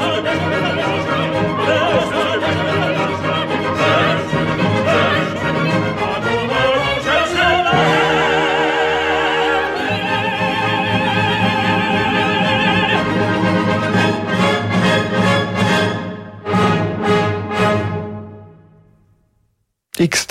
you. 0.00 0.05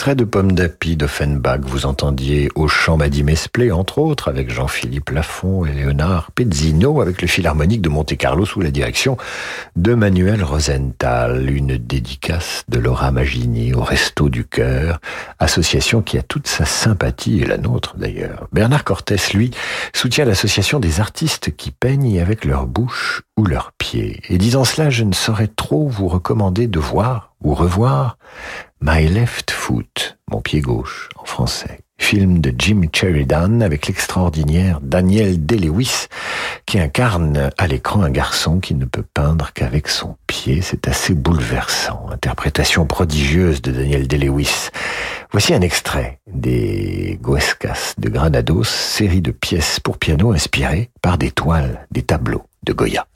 Extrait 0.06 0.16
de 0.16 0.24
Pomme 0.24 0.52
d'Api 0.52 0.98
d'Offenbach, 0.98 1.62
vous 1.64 1.88
entendiez 1.88 2.50
au 2.54 2.68
chant 2.68 2.96
Maddy 2.96 3.24
Mesplé, 3.24 3.72
entre 3.72 3.98
autres, 3.98 4.28
avec 4.28 4.52
Jean-Philippe 4.52 5.10
Lafont 5.10 5.66
et 5.66 5.74
Léonard 5.74 6.30
Pezzino, 6.30 7.02
avec 7.02 7.24
le 7.24 7.28
Philharmonique 7.28 7.82
de 7.82 7.90
Monte-Carlo 7.90 8.46
sous 8.46 8.62
la 8.62 8.70
direction 8.70 9.18
de 9.76 9.96
Manuel 9.96 10.44
Rosenthal. 10.44 11.50
Une 11.50 11.78
dédicace 11.78 12.66
de 12.70 12.78
Laura 12.78 13.10
Magini 13.10 13.74
au 13.74 13.82
Resto 13.82 14.30
du 14.30 14.46
Cœur, 14.46 15.00
association 15.40 16.04
qui 16.04 16.20
a 16.20 16.22
toute 16.22 16.46
sa 16.46 16.66
sympathie, 16.66 17.42
et 17.42 17.46
la 17.48 17.58
nôtre 17.58 17.98
d'ailleurs. 17.98 18.48
Bernard 18.54 18.84
Cortès, 18.84 19.34
lui, 19.34 19.50
soutient 19.92 20.26
l'association 20.26 20.80
des 20.80 21.00
artistes 21.00 21.56
qui 21.56 21.72
peignent 21.72 22.22
avec 22.22 22.46
leur 22.46 22.68
bouche 22.68 23.24
ou 23.38 23.44
leurs 23.44 23.72
pieds. 23.72 24.22
Et 24.30 24.38
disant 24.38 24.66
cela, 24.66 24.92
je 24.92 25.04
ne 25.04 25.14
saurais 25.14 25.48
trop 25.48 25.88
vous 25.88 26.08
recommander 26.08 26.68
de 26.68 26.80
voir 26.80 27.32
ou 27.42 27.56
revoir 27.56 28.18
My 28.88 29.08
Left 29.08 29.50
Foot, 29.50 30.20
mon 30.30 30.42
pied 30.42 30.62
gauche 30.62 31.10
en 31.16 31.26
français. 31.26 31.80
Film 31.98 32.40
de 32.40 32.54
Jim 32.56 32.84
Sheridan 32.94 33.62
avec 33.62 33.88
l'extraordinaire 33.88 34.80
Daniel 34.80 35.44
Day-Lewis 35.44 36.06
qui 36.68 36.78
incarne 36.78 37.50
à 37.58 37.66
l'écran 37.66 38.04
un 38.04 38.12
garçon 38.12 38.60
qui 38.60 38.76
ne 38.76 38.86
peut 38.86 39.06
peindre 39.12 39.54
qu'avec 39.56 39.88
son 39.88 40.18
pied. 40.28 40.62
C'est 40.62 40.88
assez 40.88 41.16
bouleversant. 41.16 42.06
Interprétation 42.12 42.86
prodigieuse 42.86 43.60
de 43.64 43.72
Daniel 43.72 44.08
Day-Lewis. 44.08 44.70
Voici 45.32 45.56
un 45.56 45.62
extrait 45.62 46.20
des 46.32 47.20
Guescas 47.24 47.96
de 47.98 48.10
Granados, 48.10 48.66
série 48.66 49.22
de 49.22 49.32
pièces 49.32 49.80
pour 49.80 49.98
piano 49.98 50.32
inspirées 50.32 50.92
par 51.02 51.18
des 51.18 51.32
toiles, 51.32 51.88
des 51.90 52.04
tableaux 52.04 52.44
de 52.62 52.74
Goya. 52.74 53.08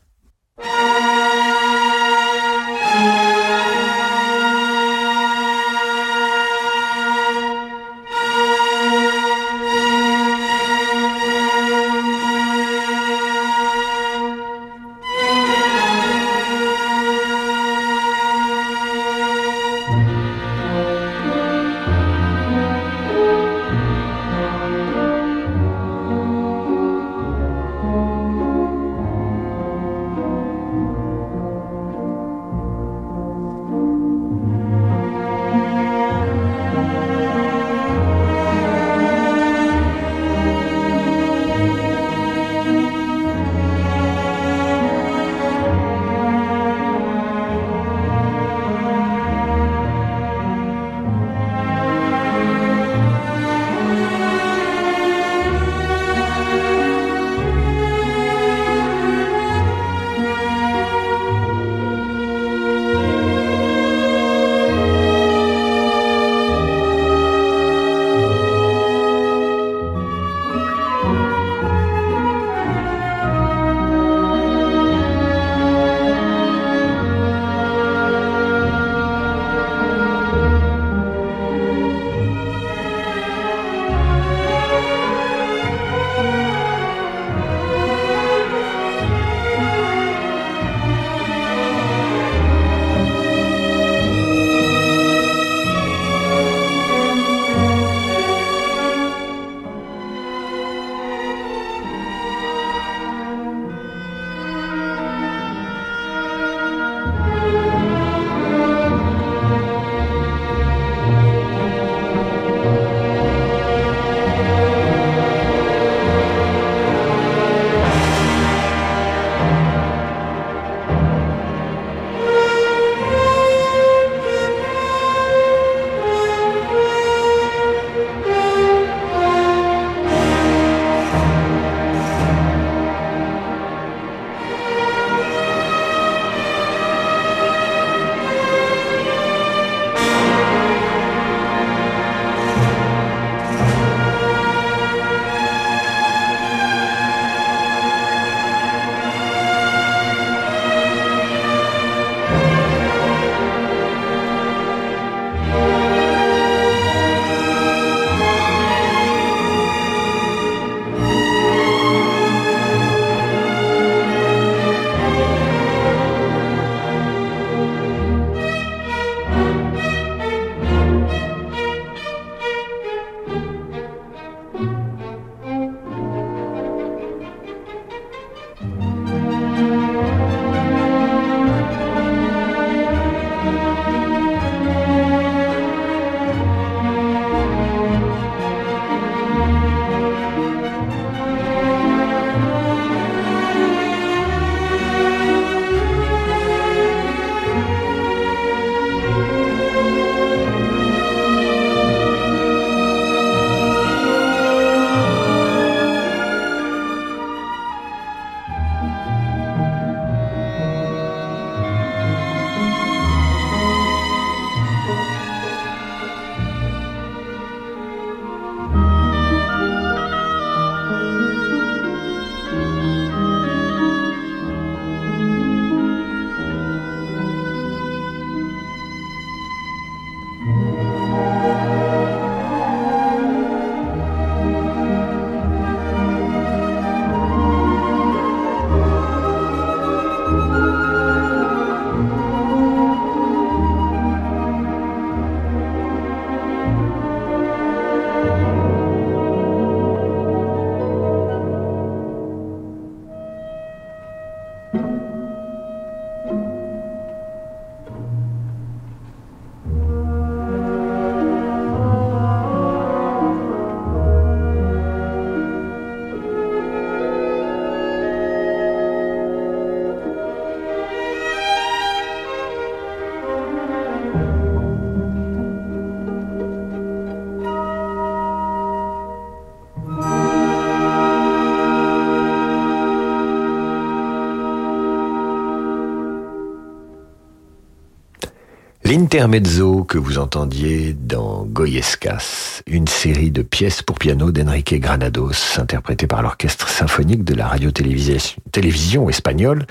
L'intermezzo 288.89 289.83
que 289.83 289.99
vous 289.99 290.17
entendiez 290.17 290.93
dans 290.93 291.43
Goyescas, 291.45 292.63
une 292.65 292.87
série 292.87 293.29
de 293.29 293.43
pièces 293.43 293.83
pour 293.83 293.99
piano 293.99 294.31
d'Enrique 294.31 294.73
Granados, 294.79 295.59
interprétée 295.59 296.07
par 296.07 296.23
l'orchestre 296.23 296.67
symphonique 296.67 297.23
de 297.23 297.35
la 297.35 297.47
radio-télévision 297.47 299.07
espagnole, 299.07 299.67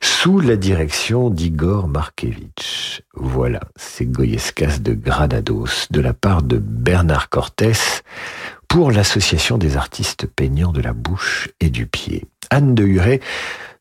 sous 0.00 0.40
la 0.40 0.56
direction 0.56 1.28
d'Igor 1.28 1.88
Markevitch. 1.88 3.02
Voilà, 3.12 3.60
c'est 3.76 4.06
Goyescas 4.06 4.78
de 4.78 4.94
Granados, 4.94 5.88
de 5.90 6.00
la 6.00 6.14
part 6.14 6.42
de 6.42 6.56
Bernard 6.56 7.28
Cortés, 7.28 7.72
pour 8.66 8.92
l'Association 8.92 9.58
des 9.58 9.76
artistes 9.76 10.26
peignants 10.26 10.72
de 10.72 10.80
la 10.80 10.94
bouche 10.94 11.50
et 11.60 11.68
du 11.68 11.86
pied. 11.86 12.24
Anne 12.48 12.74
de 12.74 12.84
Huret 12.84 13.20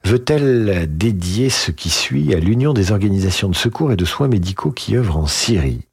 veut-elle 0.05 0.87
dédier 0.97 1.49
ce 1.49 1.71
qui 1.71 1.89
suit 1.89 2.33
à 2.33 2.39
l'Union 2.39 2.73
des 2.73 2.91
organisations 2.91 3.49
de 3.49 3.55
secours 3.55 3.91
et 3.91 3.95
de 3.95 4.05
soins 4.05 4.27
médicaux 4.27 4.71
qui 4.71 4.95
œuvrent 4.95 5.17
en 5.17 5.27
Syrie? 5.27 5.87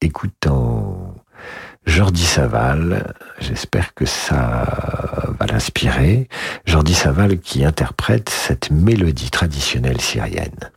Écoutant 0.00 1.14
Jordi 1.86 2.24
Saval, 2.24 3.14
j'espère 3.40 3.94
que 3.94 4.06
ça 4.06 5.34
va 5.38 5.46
l'inspirer. 5.46 6.28
Jordi 6.64 6.94
Saval 6.94 7.38
qui 7.38 7.64
interprète 7.64 8.28
cette 8.28 8.70
mélodie 8.70 9.30
traditionnelle 9.30 10.00
syrienne. 10.00 10.70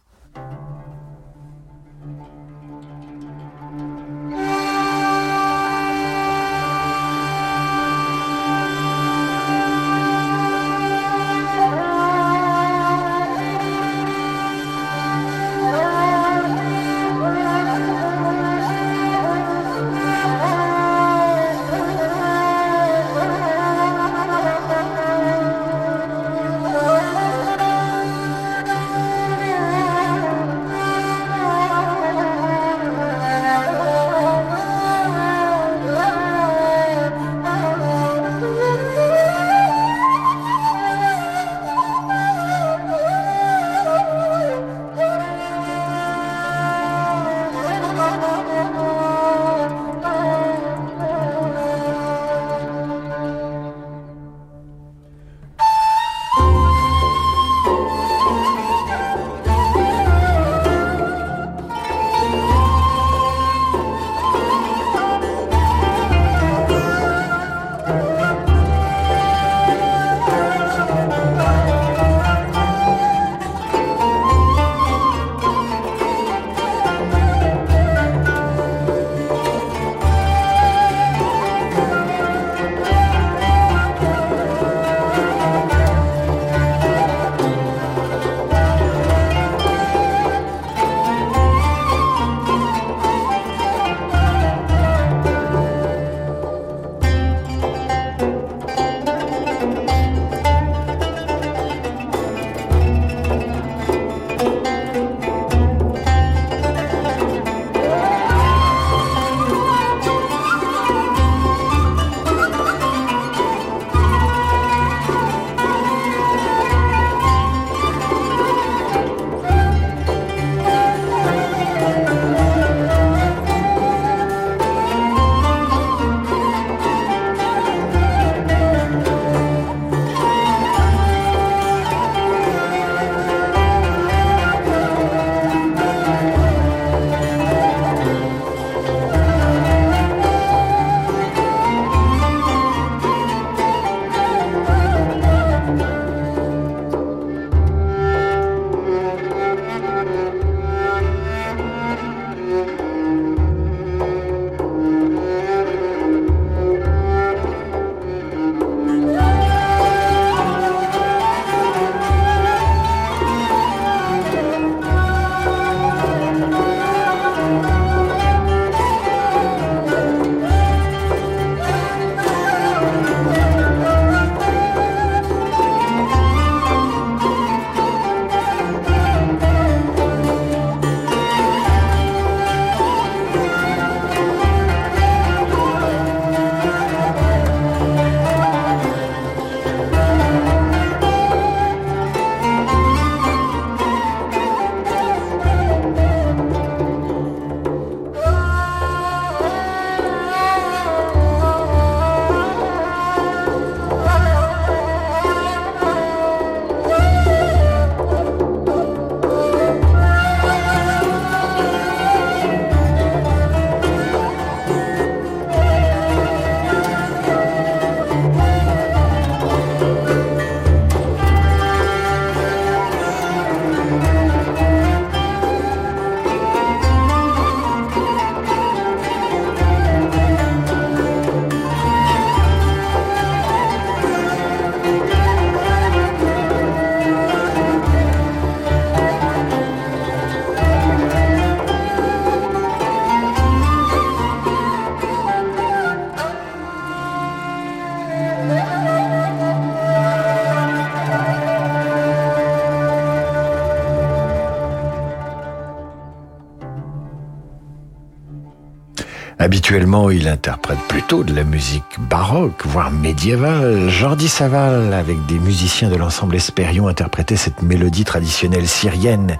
Habituellement, 259.53 260.09
il 260.09 260.27
interprète 260.27 260.79
plutôt 260.87 261.23
de 261.23 261.31
la 261.31 261.43
musique 261.43 261.99
baroque, 261.99 262.65
voire 262.65 262.89
médiévale. 262.89 263.87
Jordi 263.87 264.27
Saval, 264.27 264.91
avec 264.95 265.27
des 265.27 265.37
musiciens 265.37 265.91
de 265.91 265.95
l'ensemble 265.95 266.35
Espérion, 266.35 266.87
interprétait 266.87 267.35
cette 267.35 267.61
mélodie 267.61 268.03
traditionnelle 268.03 268.67
syrienne, 268.67 269.37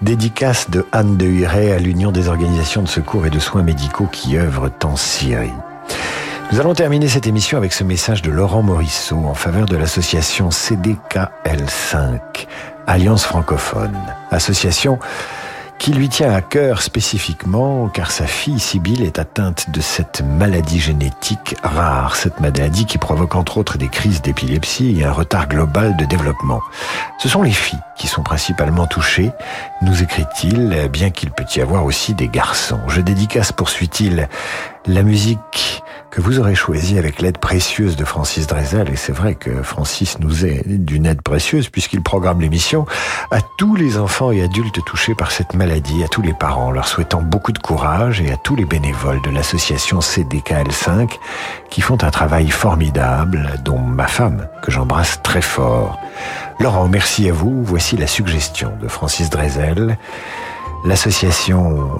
dédicace 0.00 0.68
de 0.68 0.84
Anne 0.90 1.16
de 1.16 1.26
Huret 1.26 1.70
à 1.70 1.78
l'Union 1.78 2.10
des 2.10 2.26
organisations 2.26 2.82
de 2.82 2.88
secours 2.88 3.24
et 3.24 3.30
de 3.30 3.38
soins 3.38 3.62
médicaux 3.62 4.08
qui 4.10 4.36
œuvrent 4.36 4.68
en 4.82 4.96
Syrie. 4.96 5.52
Nous 6.50 6.58
allons 6.58 6.74
terminer 6.74 7.06
cette 7.06 7.28
émission 7.28 7.56
avec 7.56 7.72
ce 7.72 7.84
message 7.84 8.20
de 8.20 8.32
Laurent 8.32 8.62
Morisseau 8.62 9.18
en 9.26 9.34
faveur 9.34 9.66
de 9.66 9.76
l'association 9.76 10.48
CDKL5, 10.48 12.18
Alliance 12.88 13.24
francophone. 13.24 13.96
Association 14.32 14.98
qui 15.82 15.90
lui 15.92 16.08
tient 16.08 16.32
à 16.32 16.40
cœur 16.40 16.80
spécifiquement 16.80 17.88
car 17.88 18.12
sa 18.12 18.28
fille 18.28 18.60
Sibylle 18.60 19.02
est 19.02 19.18
atteinte 19.18 19.68
de 19.70 19.80
cette 19.80 20.22
maladie 20.22 20.78
génétique 20.78 21.56
rare, 21.64 22.14
cette 22.14 22.38
maladie 22.38 22.86
qui 22.86 22.98
provoque 22.98 23.34
entre 23.34 23.58
autres 23.58 23.78
des 23.78 23.88
crises 23.88 24.22
d'épilepsie 24.22 25.00
et 25.00 25.04
un 25.04 25.10
retard 25.10 25.48
global 25.48 25.96
de 25.96 26.04
développement. 26.04 26.60
Ce 27.18 27.28
sont 27.28 27.42
les 27.42 27.50
filles 27.50 27.80
qui 27.96 28.06
sont 28.06 28.22
principalement 28.22 28.86
touchées, 28.86 29.32
nous 29.82 30.04
écrit-il, 30.04 30.88
bien 30.88 31.10
qu'il 31.10 31.32
peut 31.32 31.46
y 31.56 31.60
avoir 31.60 31.84
aussi 31.84 32.14
des 32.14 32.28
garçons. 32.28 32.78
Je 32.86 33.00
dédicace, 33.00 33.50
poursuit-il, 33.50 34.28
la 34.86 35.02
musique 35.02 35.82
que 36.10 36.20
vous 36.20 36.38
aurez 36.38 36.54
choisi 36.54 36.98
avec 36.98 37.22
l'aide 37.22 37.38
précieuse 37.38 37.96
de 37.96 38.04
Francis 38.04 38.46
Drezel, 38.46 38.90
et 38.90 38.96
c'est 38.96 39.12
vrai 39.12 39.34
que 39.34 39.62
Francis 39.62 40.18
nous 40.18 40.44
est 40.44 40.62
d'une 40.66 41.06
aide 41.06 41.22
précieuse 41.22 41.70
puisqu'il 41.70 42.02
programme 42.02 42.42
l'émission, 42.42 42.84
à 43.30 43.38
tous 43.56 43.76
les 43.76 43.96
enfants 43.96 44.30
et 44.30 44.42
adultes 44.42 44.84
touchés 44.84 45.14
par 45.14 45.30
cette 45.30 45.54
maladie, 45.54 46.04
à 46.04 46.08
tous 46.08 46.20
les 46.20 46.34
parents, 46.34 46.70
leur 46.70 46.86
souhaitant 46.86 47.22
beaucoup 47.22 47.52
de 47.52 47.58
courage 47.58 48.20
et 48.20 48.30
à 48.30 48.36
tous 48.36 48.56
les 48.56 48.66
bénévoles 48.66 49.22
de 49.22 49.30
l'association 49.30 50.00
CDKL5 50.00 51.12
qui 51.70 51.80
font 51.80 52.02
un 52.02 52.10
travail 52.10 52.50
formidable, 52.50 53.54
dont 53.64 53.78
ma 53.78 54.06
femme, 54.06 54.48
que 54.62 54.70
j'embrasse 54.70 55.22
très 55.22 55.42
fort. 55.42 55.98
Laurent, 56.60 56.88
merci 56.88 57.30
à 57.30 57.32
vous. 57.32 57.64
Voici 57.64 57.96
la 57.96 58.06
suggestion 58.06 58.72
de 58.82 58.88
Francis 58.88 59.30
Drezel. 59.30 59.96
L'association 60.84 61.98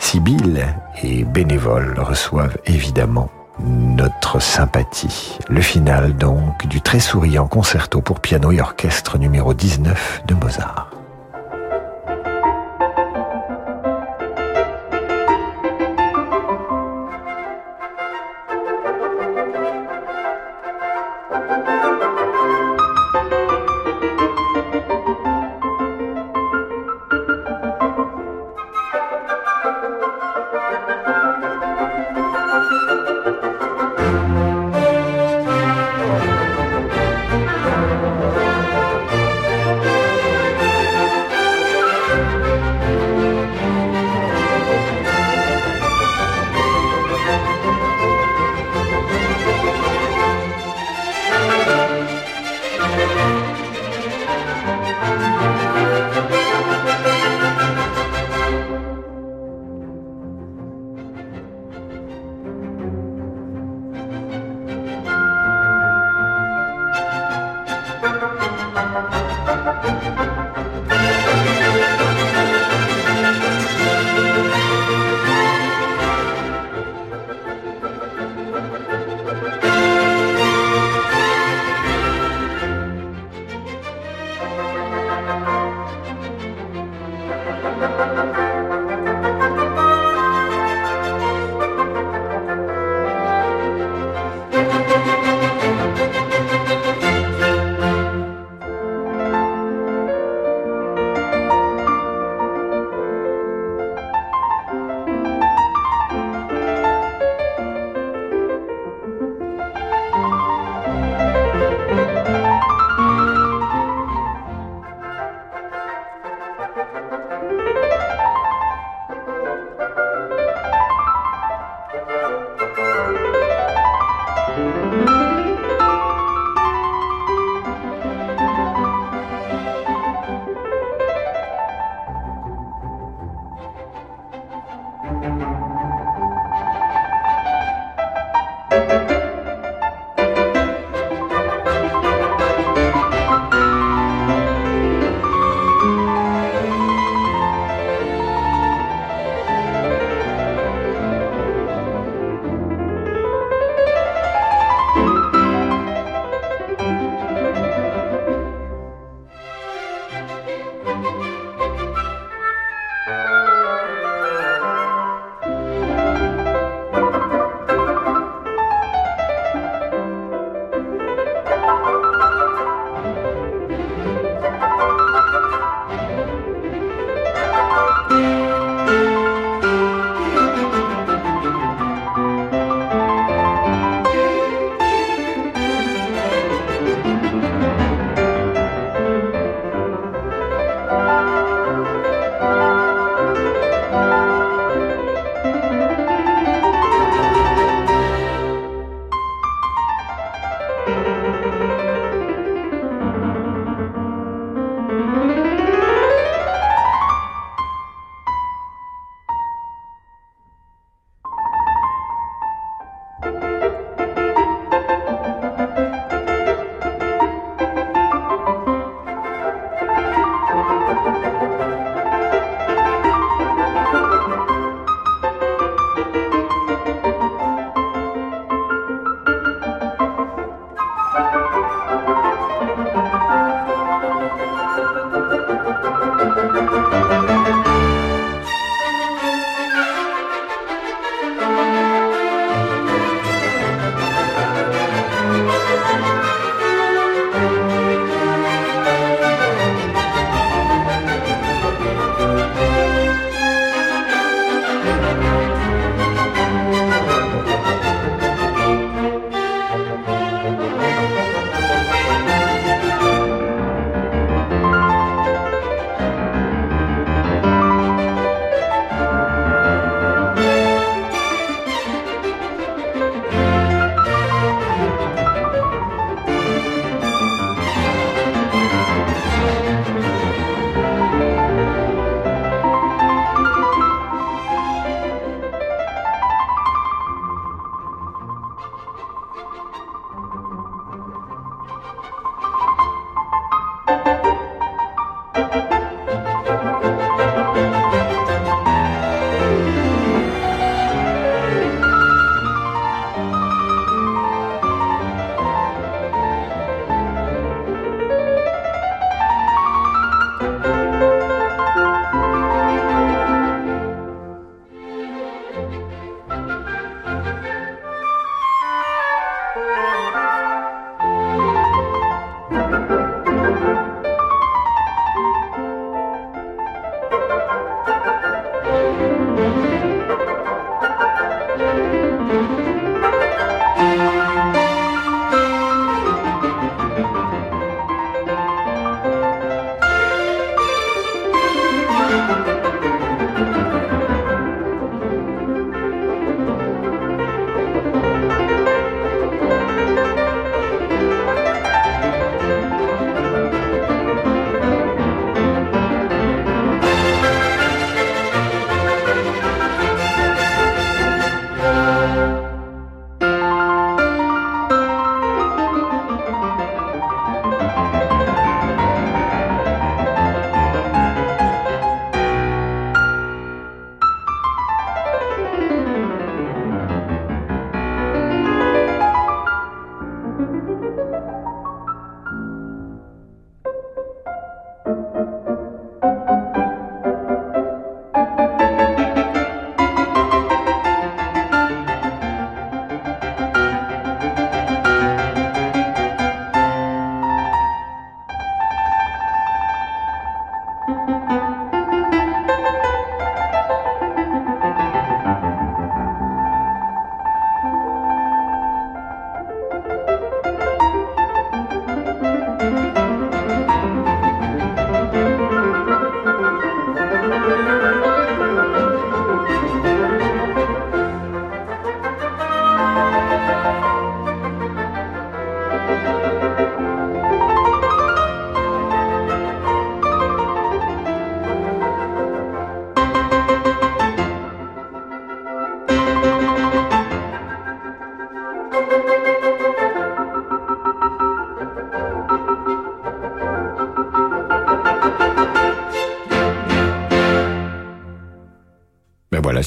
Sibylle 0.00 0.66
et 1.04 1.22
bénévoles 1.24 2.00
reçoivent 2.00 2.58
évidemment 2.66 3.30
notre 3.62 4.40
sympathie. 4.40 5.38
Le 5.48 5.60
final 5.60 6.16
donc 6.16 6.66
du 6.66 6.80
très 6.80 6.98
souriant 6.98 7.46
concerto 7.46 8.00
pour 8.00 8.18
piano 8.18 8.50
et 8.50 8.60
orchestre 8.60 9.18
numéro 9.18 9.54
19 9.54 10.22
de 10.26 10.34
Mozart. 10.34 10.89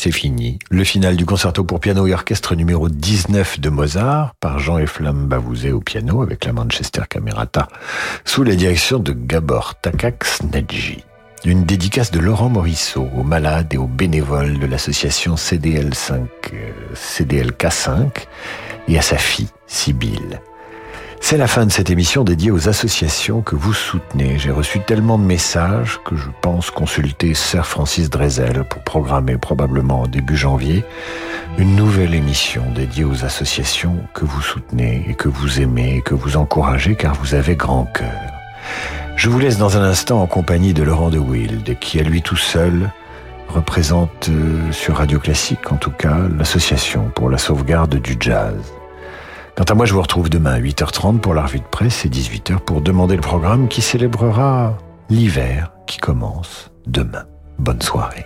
C'est 0.04 0.12
fini. 0.12 0.60
Le 0.70 0.84
final 0.84 1.16
du 1.16 1.26
concerto 1.26 1.64
pour 1.64 1.80
piano 1.80 2.06
et 2.06 2.14
orchestre 2.14 2.56
numéro 2.56 2.90
19 2.90 3.62
de 3.62 3.70
Mozart 3.70 4.36
par 4.42 4.60
Jean 4.60 4.78
Eflam 4.78 5.28
Bavouzé 5.28 5.72
au 5.72 5.80
piano 5.80 6.22
avec 6.22 6.44
la 6.44 6.52
Manchester 6.52 7.04
Camerata 7.10 7.70
sous 8.26 8.44
la 8.44 8.56
direction 8.56 9.00
de 9.00 9.14
Gabor 9.14 9.76
Takacs 9.76 10.44
Nedji. 10.52 11.06
Une 11.46 11.64
dédicace 11.64 12.12
de 12.12 12.20
Laurent 12.20 12.50
Morisseau 12.50 13.08
aux 13.18 13.24
malades 13.24 13.74
et 13.74 13.78
aux 13.78 13.88
bénévoles 13.88 14.60
de 14.60 14.66
l'association 14.66 15.36
CDL5, 15.36 16.20
euh, 16.54 16.72
CDLK5 16.94 18.10
et 18.90 19.00
à 19.00 19.02
sa 19.02 19.18
fille, 19.18 19.48
Sibylle. 19.68 20.42
C'est 21.26 21.38
la 21.38 21.48
fin 21.48 21.66
de 21.66 21.72
cette 21.72 21.90
émission 21.90 22.26
dédiée 22.26 22.52
aux 22.52 22.68
associations 22.68 23.42
que 23.42 23.56
vous 23.56 23.72
soutenez. 23.72 24.38
J'ai 24.38 24.52
reçu 24.52 24.82
tellement 24.82 25.18
de 25.18 25.24
messages 25.24 26.02
que 26.04 26.18
je 26.18 26.28
pense 26.42 26.70
consulter 26.70 27.34
Sir 27.34 27.66
Francis 27.66 28.10
Drezel 28.10 28.66
pour 28.66 28.84
programmer 28.84 29.38
probablement 29.38 30.06
début 30.06 30.36
janvier 30.36 30.84
une 31.58 31.78
nouvelle 31.78 32.14
émission 32.14 32.64
dédiée 32.76 33.06
aux 33.06 33.24
associations 33.24 33.96
que 34.14 34.26
vous 34.26 34.42
soutenez 34.42 35.06
et 35.08 35.14
que 35.14 35.30
vous 35.30 35.62
aimez 35.62 35.96
et 35.96 36.02
que 36.02 36.14
vous 36.14 36.36
encouragez 36.36 36.96
car 36.96 37.16
vous 37.16 37.36
avez 37.36 37.56
grand 37.56 37.86
cœur. 37.86 38.22
Je 39.16 39.30
vous 39.30 39.40
laisse 39.40 39.58
dans 39.58 39.78
un 39.78 39.84
instant 39.84 40.22
en 40.22 40.28
compagnie 40.28 40.74
de 40.74 40.84
Laurent 40.84 41.10
de 41.10 41.20
Wild 41.20 41.80
qui 41.80 42.02
à 42.02 42.04
lui 42.04 42.22
tout 42.22 42.36
seul 42.36 42.92
représente 43.48 44.28
euh, 44.28 44.74
sur 44.74 44.98
Radio 44.98 45.20
Classique 45.20 45.72
en 45.72 45.78
tout 45.78 45.92
cas 45.92 46.18
l'association 46.38 47.10
pour 47.16 47.30
la 47.30 47.38
sauvegarde 47.38 47.96
du 47.96 48.18
jazz. 48.20 48.74
Quant 49.56 49.66
à 49.66 49.76
moi, 49.76 49.86
je 49.86 49.94
vous 49.94 50.02
retrouve 50.02 50.32
demain 50.32 50.54
à 50.54 50.60
8h30 50.60 51.20
pour 51.20 51.36
la 51.36 51.44
revue 51.44 51.60
de 51.60 51.66
presse 51.66 52.06
et 52.06 52.10
18h 52.10 52.60
pour 52.60 52.82
demander 52.82 53.16
le 53.16 53.22
programme 53.22 53.68
qui 53.68 53.82
célébrera 53.82 54.76
l'hiver 55.12 55.72
qui 55.86 56.00
commence 56.00 56.72
demain. 56.88 57.26
Bonne 57.60 57.82
soirée. 57.82 58.26